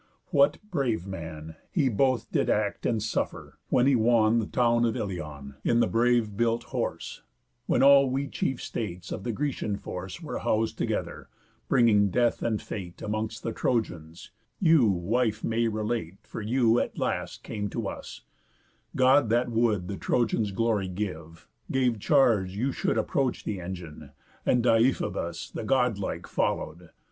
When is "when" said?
3.69-3.85, 7.67-7.83